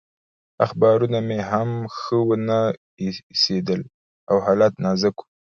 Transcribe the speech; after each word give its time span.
اخبارونه 0.65 1.19
مې 1.27 1.39
هم 1.49 1.69
ښه 1.97 2.17
ونه 2.27 2.59
ایسېدل 3.03 3.81
او 4.31 4.35
حالت 4.45 4.73
نازک 4.83 5.15
و. 5.19 5.23